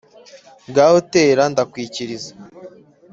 gaho 0.75 0.99
tera 1.13 1.43
ndakwikiriza. 1.51 2.31